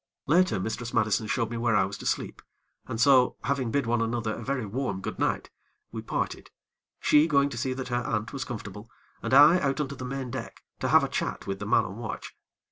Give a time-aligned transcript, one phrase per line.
[0.25, 2.41] Later Mistress Madison showed me where I was to sleep,
[2.87, 5.51] and so, having bid one another a very warm good night,
[5.91, 6.49] we parted,
[6.99, 8.89] she going to see that her aunt was comfortable,
[9.21, 11.85] and I out on to the main deck to have a chat with the man
[11.85, 12.35] on watch.